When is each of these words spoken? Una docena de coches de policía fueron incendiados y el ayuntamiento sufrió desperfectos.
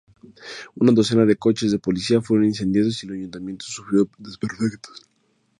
Una 0.73 0.91
docena 0.93 1.27
de 1.27 1.35
coches 1.35 1.71
de 1.71 1.77
policía 1.77 2.21
fueron 2.23 2.45
incendiados 2.47 3.03
y 3.03 3.05
el 3.05 3.13
ayuntamiento 3.13 3.65
sufrió 3.67 4.09
desperfectos. 4.17 5.07